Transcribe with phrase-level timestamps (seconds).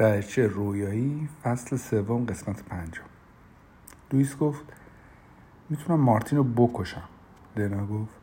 [0.00, 3.02] درچه رویایی فصل سوم قسمت پنجم.
[4.12, 4.64] لوئیس گفت
[5.70, 7.08] می‌تونم مارتین رو بکشم.
[7.56, 8.14] لنا گفت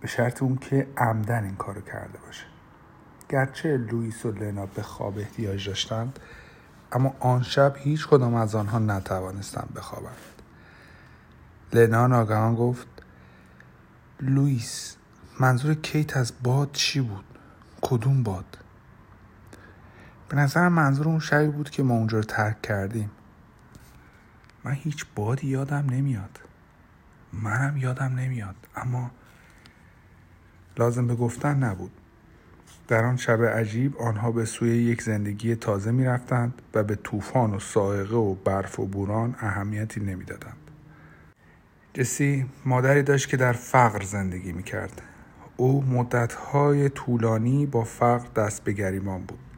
[0.00, 2.44] به شرط اون که عمدن این کارو کرده باشه.
[3.28, 6.18] گرچه لوئیس و لنا به خواب احتیاج داشتند
[6.92, 10.42] اما آن شب هیچ کدام از آنها نتوانستند بخوابند.
[11.72, 12.88] لنا ناگهان گفت
[14.20, 14.96] لوئیس
[15.40, 17.24] منظور کیت از باد چی بود؟
[17.82, 18.63] کدوم باد؟
[20.34, 23.10] به نظر منظور اون شبی بود که ما اونجا رو ترک کردیم
[24.64, 26.40] من هیچ بادی یادم نمیاد
[27.32, 29.10] منم یادم نمیاد اما
[30.78, 31.90] لازم به گفتن نبود
[32.88, 37.54] در آن شب عجیب آنها به سوی یک زندگی تازه می رفتند و به طوفان
[37.54, 40.70] و سائقه و برف و بوران اهمیتی نمی‌دادند.
[41.92, 45.02] جسی مادری داشت که در فقر زندگی می کرد.
[45.56, 49.53] او مدتهای طولانی با فقر دست به گریمان بود.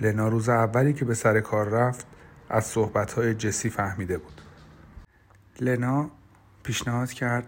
[0.00, 2.06] لنا روز اولی که به سر کار رفت
[2.48, 4.40] از صحبتهای جسی فهمیده بود.
[5.60, 6.10] لنا
[6.62, 7.46] پیشنهاد کرد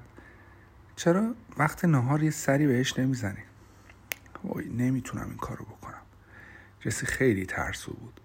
[0.97, 3.43] چرا وقت نهار یه سری بهش نمی‌زنی؟
[4.45, 6.03] وای نمی‌تونم این کارو بکنم.
[6.81, 8.21] جسی خیلی ترسو بود.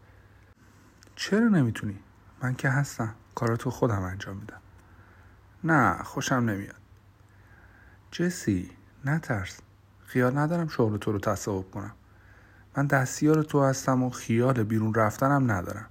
[1.16, 2.00] چرا نمی‌تونی؟
[2.44, 3.16] من که هستم.
[3.36, 4.62] کاراتو خودم انجام میدم.
[5.64, 6.82] نه خوشم نمیاد.
[8.12, 8.72] جسی
[9.06, 9.60] نترس.
[10.06, 11.96] خیال ندارم شغل تو رو تصاحب کنم.
[12.78, 15.88] من دستیار تو هستم و خیال بیرون رفتنم ندارم.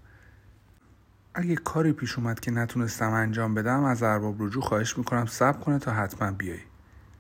[1.35, 5.79] اگه کاری پیش اومد که نتونستم انجام بدم از ارباب رجوع خواهش می‌کنم سب کنه
[5.79, 6.61] تا حتما بیای.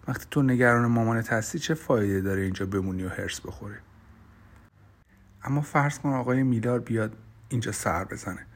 [0.08, 3.74] وقتی تو نگران مامانت هستی چه فایده داره اینجا بمونی و هرس بخوری؟
[5.44, 7.16] اما فرض کن آقای میلار بیاد
[7.48, 8.46] اینجا سر بزنه.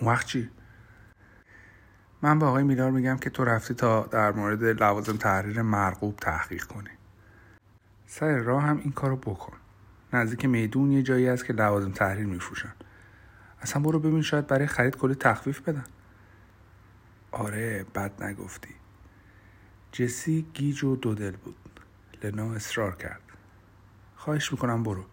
[0.00, 0.50] اون وقت چی؟
[2.22, 6.64] من به آقای میلار میگم که تو رفتی تا در مورد لوازم تحریر مرغوب تحقیق
[6.64, 6.90] کنی.
[8.06, 9.56] سر راه هم این کارو بکن.
[10.12, 12.72] نزدیک میدون یه جایی هست که لوازم تحریر میفروشن.
[13.62, 15.84] اصلا برو ببین شاید برای خرید کلی تخفیف بدن.
[17.32, 18.74] آره بد نگفتی.
[19.92, 21.80] جسی گیج و دودل بود.
[22.24, 23.20] لنا اصرار کرد.
[24.16, 25.04] خواهش می‌کنم برو.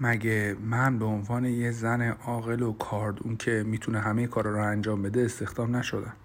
[0.00, 5.02] مگه من به عنوان یه زن عاقل و کاردون که می‌تونه همه کارا رو انجام
[5.02, 6.16] بده استخدام نشدم؟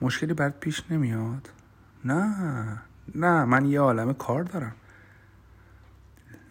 [0.00, 1.50] مشکلی برات پیش نمیاد؟
[2.04, 2.82] نه
[3.14, 4.72] نه من یه عالم کار دارم.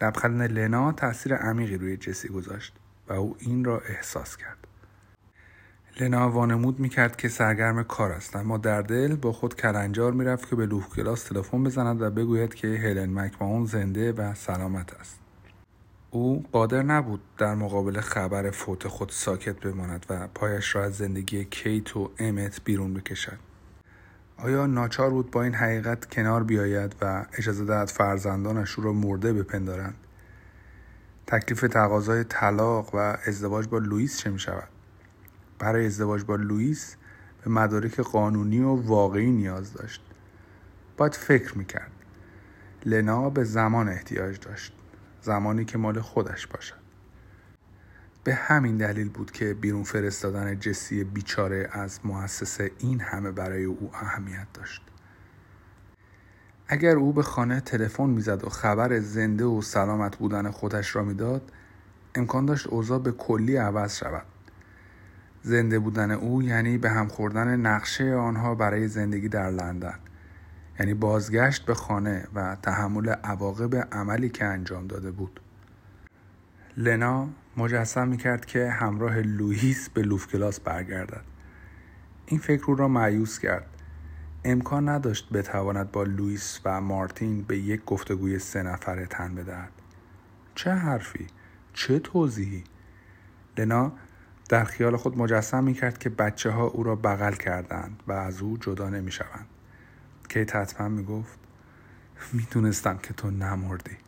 [0.02, 2.74] لبخند لنا تاثیر عمیقی روی جسی گذاشت
[3.08, 4.58] و او این را احساس کرد.
[6.00, 10.56] لنا وانمود می‌کرد که سرگرم کار است اما در دل با خود کلنجار می‌رفت که
[10.56, 15.18] به لوح کلاس تلفن بزند و بگوید که هلن مکماون زنده و سلامت است.
[16.10, 21.44] او قادر نبود در مقابل خبر فوت خود ساکت بماند و پایش را از زندگی
[21.44, 23.51] کیت و امت بیرون بکشد.
[24.42, 29.32] آیا ناچار بود با این حقیقت کنار بیاید و اجازه دهد فرزندانش او را مرده
[29.32, 29.94] بپندارند؟
[31.26, 34.68] تکلیف تقاضای طلاق و ازدواج با لوئیس چه می شود
[35.58, 36.96] برای ازدواج با لوئیس
[37.44, 40.02] به مدارک قانونی و واقعی نیاز داشت.
[40.96, 41.92] باید فکر می‌کرد.
[42.86, 44.72] لنا به زمان احتیاج داشت.
[45.20, 46.81] زمانی که مال خودش باشد.
[48.24, 53.90] به همین دلیل بود که بیرون فرستادن جسی بیچاره از مؤسسه این همه برای او
[53.94, 54.82] اهمیت داشت.
[56.68, 61.52] اگر او به خانه تلفن می‌زد و خبر زنده و سلامت بودن خودش را می‌داد
[62.14, 64.26] امکان داشت اوضاع به کلی عوض شود.
[65.42, 69.98] زنده بودن او یعنی به هم خوردن نقشه آنها برای زندگی در لندن
[70.80, 75.40] یعنی بازگشت به خانه و تحمل عواقب عملی که انجام داده بود.
[76.76, 81.24] لنا مجسم می‌کرد که همراه لوئیس به لوف کلاس برگردد.
[82.26, 83.66] این فکر او را معیوس کرد.
[84.44, 89.72] امکان نداشت بتواند با لوئیس و مارتین به یک گفتگوی سه نفره تن بدهد.
[90.54, 91.26] چه حرفی؟
[91.74, 92.64] چه توضیحی؟
[93.58, 93.92] لنا
[94.48, 98.40] در خیال خود مجسم می کرد که بچه ها او را بغل کردند و از
[98.40, 99.46] او جدا نمی شوند.
[100.28, 101.06] کیت حتما می
[103.02, 104.01] که تو نمردی.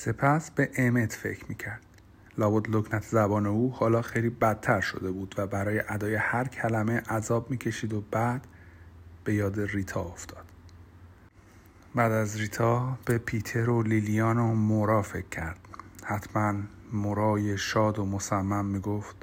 [0.00, 1.82] سپس به امت فکر می کرد.
[2.38, 7.50] لابد لکنت زبان او حالا خیلی بدتر شده بود و برای ادای هر کلمه عذاب
[7.50, 8.46] می‌کشید و بعد
[9.24, 10.44] به یاد ریتا افتاد.
[11.94, 15.58] بعد از ریتا به پیتر و لیلیان و مورا فکر کرد.
[16.04, 16.54] حتما
[16.92, 19.16] مرای شاد و مصمم می‌گفت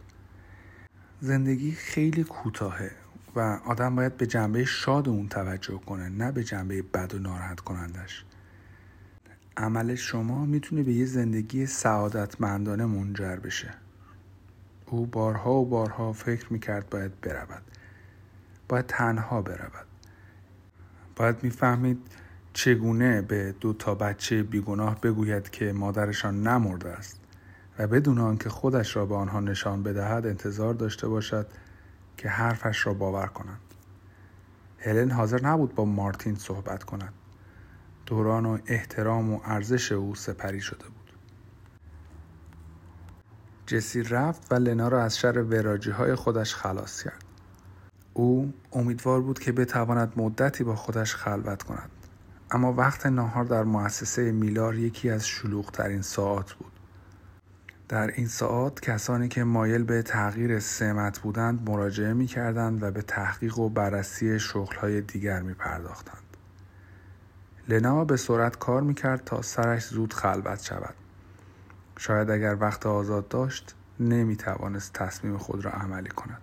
[1.19, 2.91] زندگی خیلی کوتاهه
[3.35, 7.59] و آدم باید به جنبه شاد اون توجه کنه نه به جنبه بد و ناراحت
[7.59, 8.25] کنندش
[9.57, 13.73] عمل شما می‌تونه به یه زندگی سعادتمندانه منجر بشه.
[14.85, 17.61] او بارها و بارها فکر می‌کرد باید برود.
[18.69, 19.85] باید تنها برود.
[21.15, 21.97] باید می‌فهمید
[22.53, 27.19] چگونه به دو تا بچه بیگناه بگوید که مادرشان نمرده است
[27.79, 31.47] و بدون آنکه خودش را به آنها نشان بدهد انتظار داشته باشد
[32.17, 33.59] که حرفش را باور کنند.
[34.79, 37.13] هلن حاضر نبود با مارتین صحبت کند.
[38.05, 41.11] دوران و احترام و ارزش او سپری شده بود.
[43.67, 47.23] جسی رفت و لنا را از شر وراجی های خودش خلاص کرد.
[48.13, 51.89] او امیدوار بود که بتواند مدتی با خودش خلوت کند.
[52.51, 56.71] اما وقت ناهار در مؤسسه میلار یکی از شلوغترین ساعات بود.
[57.89, 63.01] در این ساعات کسانی که مایل به تغییر سمت بودند مراجعه می کردند و به
[63.01, 66.24] تحقیق و بررسی شغلهای دیگر می پرداختند.
[67.69, 70.95] لنا به سرعت کار می کرد تا سرش زود خلوت شود.
[71.97, 76.41] شاید اگر وقت آزاد داشت نمی توانست تصمیم خود را عملی کند.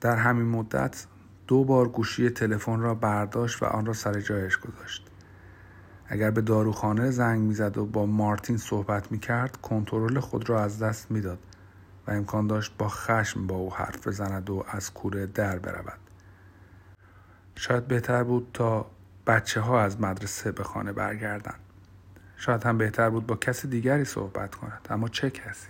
[0.00, 1.06] در همین مدت
[1.46, 5.06] دو بار گوشی تلفن را برداشت و آن را سر جایش گذاشت.
[6.06, 11.10] اگر به داروخانه زنگ می‌زد و با مارتین صحبت می‌کرد کنترل خود را از دست
[11.10, 11.38] می‌داد
[12.06, 15.98] و امکان داشت با خشم با او حرف بزند و از کوره در برود
[17.54, 18.86] شاید بهتر بود تا
[19.30, 21.60] بچه ها از مدرسه به خانه برگردند
[22.36, 25.68] شاید هم بهتر بود با کسی دیگری صحبت کند اما چه کسی؟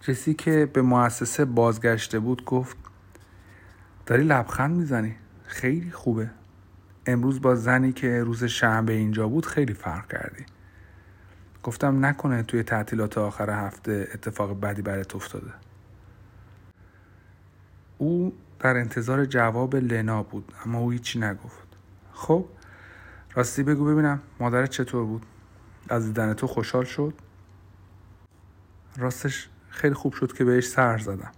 [0.00, 2.76] جسی که به مؤسسه بازگشته بود گفت
[4.06, 6.30] داری لبخند می‌زنی؟ خیلی خوبه.
[7.06, 10.44] امروز با زنی که روز شنبه اینجا بود خیلی فرق کردی.
[11.62, 15.52] گفتم نکنه توی تعطیلات آخر هفته اتفاق بدی برات افتاده.
[17.98, 21.63] او در انتظار جواب لنا بود اما او هیچی نگفت.
[22.24, 22.44] خب
[23.34, 25.26] راستی بگو ببینم مادرت چطور بود
[25.88, 27.14] از دیدن تو خوشحال شد
[28.96, 31.30] راستش خیلی خوب شد که بهش سر زدم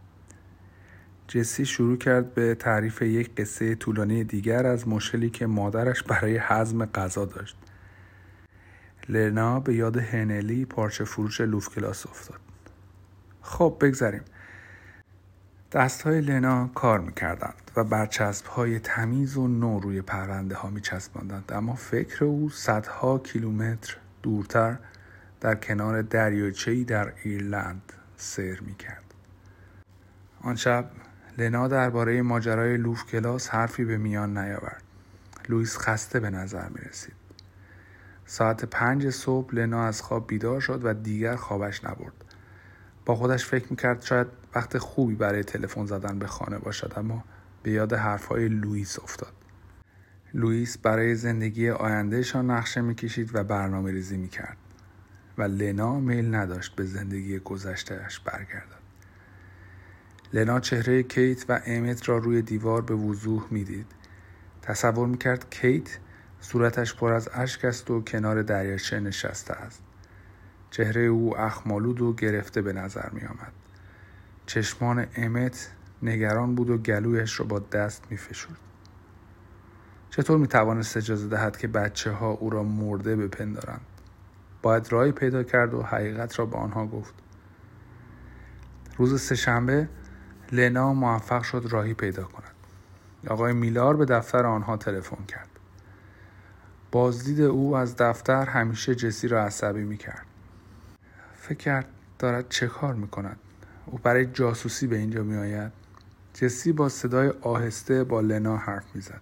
[1.29, 6.85] جسی شروع کرد به تعریف یک قصه طولانی دیگر از مشکلی که مادرش برای حزم
[6.85, 7.57] غذا داشت.
[9.09, 12.41] لرنا به یاد هنلی پارچه فروش لوف کلاس افتاد.
[13.43, 14.23] خب بگذاریم.
[15.73, 21.53] دست های لنا کار می‌کردند و برچسب های تمیز و نو روی پرونده ها میچسباندند
[21.53, 24.77] اما فکر او صدها کیلومتر دورتر
[25.41, 29.05] در کنار دریاچه‌ای در ایرلند سیر می‌کرد.
[30.41, 30.91] آن شب
[31.39, 34.83] لنا درباره ماجرای لوف کلاس حرفی به میان نیاورد.
[35.49, 37.15] لوئیس خسته به نظر می رسید.
[38.27, 42.26] ساعت پنج صبح لنا از خواب بیدار شد و دیگر خوابش نبرد.
[43.07, 47.25] با خودش فکر می‌کرد شاید وقت خوبی برای تلفن زدن به خانه باشد اما
[47.63, 49.33] به یاد حرفهای لوئیس افتاد.
[50.35, 54.57] لوئیس برای زندگی آیندهشان نقشه می‌کشید و برنامه ریزی می‌کرد
[55.39, 58.87] و لنا میل نداشت به زندگی گذشتهش برگردد.
[60.33, 63.87] لنا چهره کیت و امت را روی دیوار به وضوح می‌دید.
[64.63, 65.99] تصور می‌کرد کیت
[66.41, 69.83] صورتش پر از اشک است و کنار دریاچه نشسته است.
[70.77, 73.53] چهره او اخمالود و گرفته به نظر می آمد.
[74.47, 75.71] چشمان امت
[76.03, 78.57] نگران بود و گلویش را با دست می فشود.
[80.11, 83.81] چطور می توانست اجازه دهد که بچه ها او را مرده بپندارند؟
[84.63, 87.15] باید راهی پیدا کرد و حقیقت را به آنها گفت.
[88.97, 89.89] روز سهشنبه
[90.53, 92.55] لنا موفق شد راهی پیدا کند
[93.29, 95.49] آقای میلار به دفتر آنها تلفن کرد
[96.93, 100.27] بازدید او از دفتر همیشه جسی را عصبی می کرد
[101.47, 101.87] فکر کرد
[102.19, 103.37] دارد چه کار می کند
[103.87, 105.73] او برای جاسوسی به اینجا می آید
[106.35, 109.21] جسی با صدای آهسته با لنا حرف می زد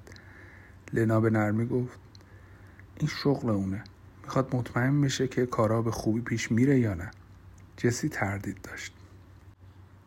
[0.93, 1.99] لنا به نرمی گفت
[2.97, 3.85] این شغل اونه.
[4.23, 7.11] می‌خواد مطمئن بشه که کارا به خوبی پیش میره یا نه.
[7.77, 8.93] جسی تردید داشت.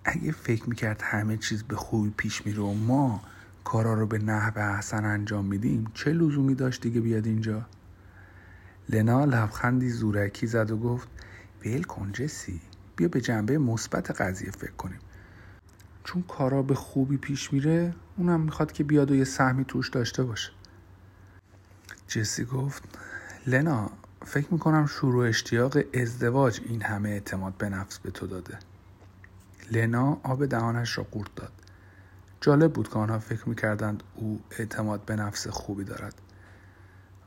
[0.05, 3.21] اگه فکر می‌کرد همه چیز به خوبی پیش میره و ما
[3.63, 7.65] کارا رو به نحو احسن انجام میدیم چه لزومی داشت دیگه بیاد اینجا؟
[8.89, 11.07] لنا لبخندی زورکی زد و گفت
[11.67, 12.62] ول کن جسی.
[12.95, 15.00] بیا به جنبه مثبت قضیه فکر کنیم.
[16.03, 20.24] چون کارا به خوبی پیش میره اونم می‌خواد که بیاد و یه سهمی توش داشته
[20.24, 20.51] باشه.
[22.07, 22.83] جسی گفت
[23.47, 23.91] لنا
[24.25, 28.59] فکر می‌کنم شروع اشتیاق ازدواج این همه اعتماد به نفس به تو داده.
[29.71, 31.51] لنا آب دهانش را قورت داد.
[32.41, 36.21] جالب بود که آنها فکر می‌کردند او اعتماد به نفس خوبی دارد.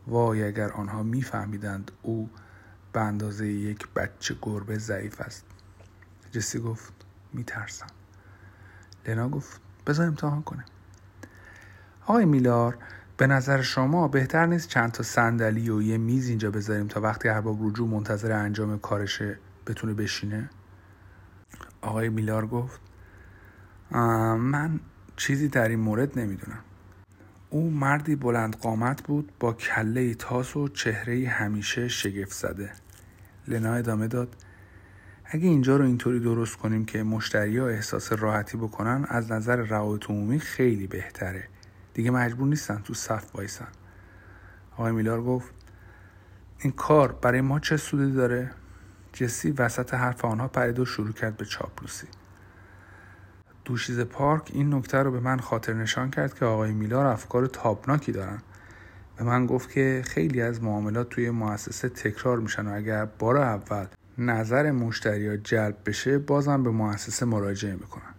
[0.07, 2.31] وای اگر آنها میفهمیدند او
[2.93, 5.45] به اندازه یک بچه گربه ضعیف است.
[6.33, 6.93] جسی گفت
[7.33, 7.87] میترسم.
[9.09, 10.65] لنا گفت بذار امتحان کنه
[12.07, 12.79] آقای میلار
[13.17, 17.29] به نظر شما بهتر نیست چند تا صندلی و یه میز اینجا بذاریم تا وقتی
[17.29, 20.51] ارباب رجوع منتظر انجام کارشه بتونه بشینه؟
[21.81, 22.81] آقای میلار گفت
[23.91, 24.81] من
[25.17, 26.59] چیزی در این مورد نمی‌دونم.
[27.51, 32.73] او مردی بلند قامت بود با کله تاس و چهره همیشه شگفت زده.
[33.49, 34.37] لنا ادامه داد
[35.25, 40.11] اگه اینجا رو اینطوری درست کنیم که مشتری ها احساس راحتی بکنن از نظر روابط
[40.11, 41.49] عمومی خیلی بهتره.
[41.95, 43.69] دیگه مجبور نیستن تو صف وایسن.
[44.73, 45.55] آقای میلار گفت
[46.59, 48.51] این کار برای ما چه سودی داره؟
[49.13, 52.07] جسی وسط حرف آنها پرید و شروع کرد به چاپلوسی.
[53.65, 58.13] دوشیز پارک این نکته رو به من خاطر نشان کرد که آقای میلار افکار تابناکی
[58.13, 58.39] دارن.
[59.17, 63.87] به من گفت که خیلی از معاملات توی مؤسسه تکرار میشن و اگر بار اول
[64.19, 68.15] نظر مشتری جلب بشه بازم به مؤسسه مراجعه می‌کنن.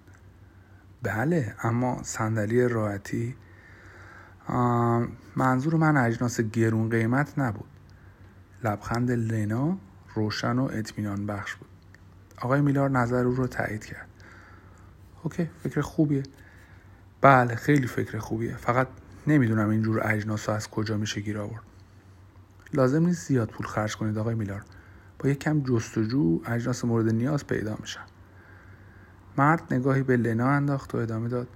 [1.03, 3.35] بله اما صندلی راحتی
[5.35, 7.69] منظور من اجناس گرون قیمت نبود.
[8.63, 9.77] لبخند لنا
[10.15, 11.69] روشن و اطمینان بخش بود.
[12.41, 14.07] آقای میلار نظر او رو تایید کرد.
[15.23, 16.23] اوکی فکر خوبیه.
[17.21, 18.57] بله خیلی فکر خوبیه.
[18.57, 18.87] فقط
[19.27, 21.63] نمی‌دونم اینجور اجناس از کجا میشه گیر آورد.
[22.73, 24.63] لازم نیست زیاد پول خرج کنید آقای میلار
[25.19, 28.05] با یک کم جستجو اجناس مورد نیاز پیدا میشن.
[29.37, 31.47] مرد نگاهی به لنا انداخت و ادامه داد.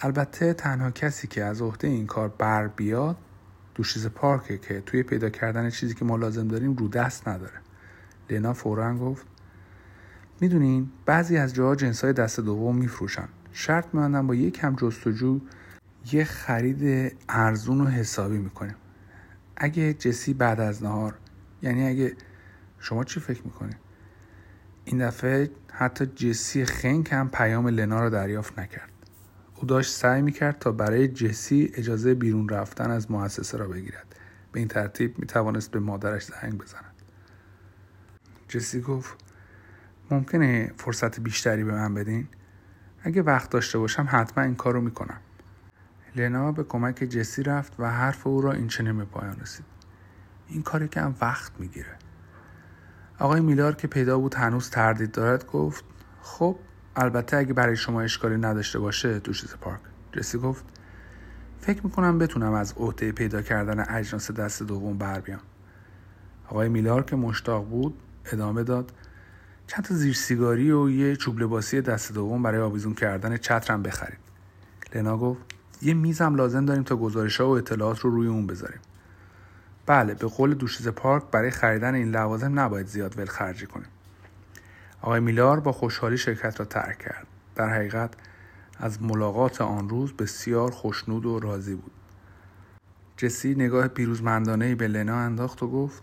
[0.00, 3.16] البته تنها کسی که از عهده این کار بر بیاد
[3.74, 7.60] دوشیز پارکه که توی پیدا کردن چیزی که ما لازم داریم رو دست نداره.
[8.30, 9.26] لنا فورا گفت
[10.40, 13.28] می‌دونین بعضی از جاها جنس های دست دوم میفروشن.
[13.52, 15.40] شرط میبندن با یک کم جستجو
[16.12, 18.74] یه خرید ارزون و حسابی می‌کنیم.
[19.56, 21.18] اگه جسی بعد از نهار
[21.62, 22.16] یعنی اگه
[22.78, 23.76] شما چی فکر می‌کنید
[24.84, 28.90] این دفعه حتی جسی خنک هم پیام لنا رو دریافت نکرد.
[29.56, 34.14] او داشت سعی می‌کرد تا برای جسی اجازه بیرون رفتن از مؤسسه را بگیرد.
[34.52, 36.92] به این ترتیب می‌توانست به مادرش زنگ بزند.
[38.48, 39.16] جسی گفت
[40.12, 42.28] ممکنه فرصت بیشتری به من بدین؟
[43.02, 45.20] اگه وقت داشته باشم حتما این کار رو می‌کنم.
[46.16, 49.64] لنا به کمک جسی رفت و حرف او را این چنین به پایان رسید.
[50.48, 51.96] این کاری که هم وقت می‌گیره.
[53.18, 55.84] آقای میلار که پیدا بود هنوز تردید دارد گفت
[56.20, 56.56] خب
[56.96, 59.80] البته اگه برای شما اشکالی نداشته باشه تو پارک.
[60.12, 60.64] جسی گفت
[61.60, 65.40] فکر می‌کنم بتونم از عهده پیدا کردن اجناس دست دوم بر بیام.
[66.48, 67.94] آقای میلار که مشتاق بود
[68.32, 68.92] ادامه داد
[69.66, 74.18] چند تا زیر سیگاری و یه چوب لباسی دست دوم برای آویزون کردن چترم بخرید
[74.94, 75.40] لنا گفت
[75.82, 78.80] یه میزم لازم داریم تا گزارش ها و اطلاعات رو روی اون بذاریم.
[79.86, 83.88] بله به قول دوشیز پارک برای خریدن این لوازم نباید زیاد ول خرجی کنیم.
[85.00, 87.26] آقای میلار با خوشحالی شرکت را ترک کرد.
[87.54, 88.10] در حقیقت
[88.78, 91.92] از ملاقات آن روز بسیار خوشنود و راضی بود.
[93.16, 96.02] جسی نگاه پیروزمندانه به لنا انداخت و گفت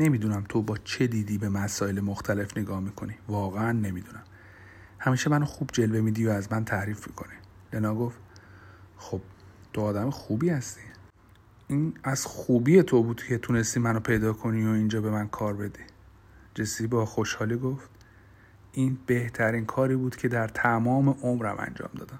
[0.00, 3.14] نمی‌دونم تو با چه دیدی به مسائل مختلف نگاه می‌کنی.
[3.28, 4.22] واقعا نمی‌دونم.
[4.98, 7.34] همیشه منو خوب جلوه میدی و از من تعریف می‌کنی.
[7.72, 8.18] لنا گفت
[8.96, 9.20] خب
[9.72, 10.80] تو آدم خوبی هستی.
[11.68, 15.54] این از خوبی تو بود که تونستی منو پیدا کنی و اینجا به من کار
[15.54, 15.82] بدی.
[16.54, 17.90] جسی با خوشحالی گفت
[18.72, 22.18] این بهترین کاری بود که در تمام عمرم انجام دادم.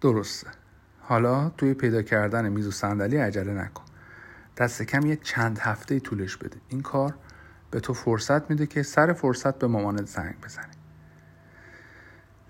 [0.00, 0.48] درسته.
[1.00, 3.85] حالا توی پیدا کردن میز و صندلی عجله نکن.
[4.56, 6.56] دست کم یه چند هفته طولش بده.
[6.68, 7.14] این کار
[7.70, 10.74] به تو فرصت میده که سر فرصت به مامانت زنگ بزنی.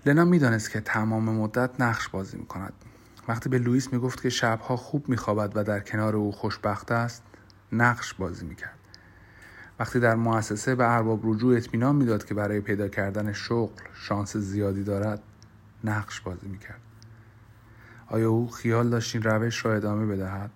[0.05, 2.73] لنا می‌دانست که تمام مدت نقش بازی می‌کند.
[3.27, 7.23] وقتی به لوئیس می‌گفت که شبها خوب میخوابد و در کنار او خوشبخت است
[7.71, 8.77] نقش بازی می‌کرد.
[9.79, 14.83] وقتی در مؤسسه به ارباب رجوع اطمینان می‌داد که برای پیدا کردن شغل شانس زیادی
[14.83, 15.23] دارد
[15.83, 16.81] نقش بازی می‌کرد.
[18.07, 20.51] آیا او خیال داشت این روش را ادامه بدهد؟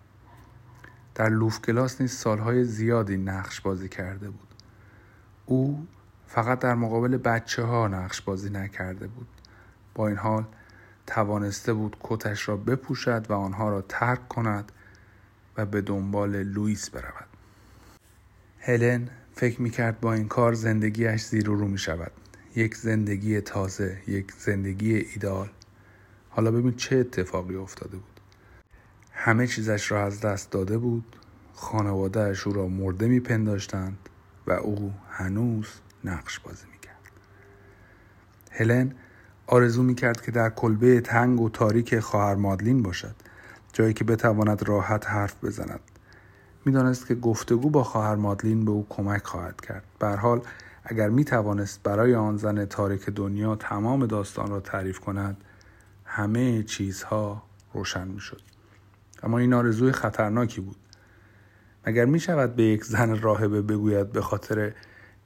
[1.22, 4.48] در لوف کلاس نیز سالهای زیادی نقش بازی کرده بود.
[5.46, 5.88] او
[6.28, 9.28] فقط در مقابل بچه ها نقش بازی نکرده بود.
[9.96, 10.46] با این حال
[11.08, 14.72] توانسته بود کتش را بپوشد و آنها را ترک کند
[15.58, 17.28] و به دنبال لوئیس برود.
[18.60, 22.12] هلن فکر می‌کرد با این کار زندگیش زیر و رو می شود
[22.56, 25.50] یک زندگی تازه یک زندگی ایدال
[26.30, 28.11] حالا ببین چه اتفاقی افتاده بود.
[29.24, 31.16] همه چیزش را از دست داده بود
[31.54, 33.98] خانوادهش او را مرده میپنداشتند
[34.48, 35.68] و او هنوز
[36.04, 37.12] نقش بازی می‌کرد.
[38.52, 38.92] هلن
[39.48, 43.16] آرزو می‌کرد که در کلبه تنگ و تاریک خواهر مادلین باشد
[43.74, 45.80] جایی که بتواند راحت حرف بزند.
[46.66, 49.84] می‌دانست که گفتگو با خواهر مادلین به او کمک خواهد کرد.
[50.00, 50.42] به حال
[50.84, 55.38] اگر می توانست برای آن زن تاریک دنیا تمام داستان را تعریف کند
[56.06, 58.51] همه چیزها روشن می شد.
[59.24, 60.78] اما این آرزوی خطرناکی بود.
[61.88, 64.74] مگر می شود به یک زن راهبه بگوید به خاطر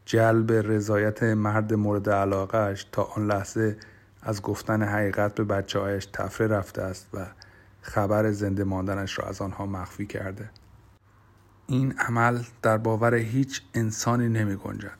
[0.06, 3.78] جلب رضایت مرد مورد علاقهش تا آن لحظه
[4.22, 7.26] از گفتن حقیقت به بچه هایش تفره رفته است و
[7.82, 10.50] خبر زنده ماندنش را از آنها مخفی کرده؟
[11.68, 14.98] این عمل در باور هیچ انسانی نمی گنجد